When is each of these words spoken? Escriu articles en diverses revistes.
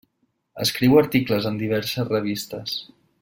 Escriu 0.63 0.95
articles 1.01 1.47
en 1.51 1.61
diverses 1.61 2.11
revistes. 2.17 2.79